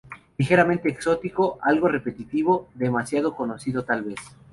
Ligeramente 0.39 0.89
exótico, 0.89 1.59
algo 1.61 1.87
repetitivo, 1.87 2.69
demasiado 2.73 3.35
conocido 3.35 3.85
tal 3.85 4.03
vez. 4.03 4.19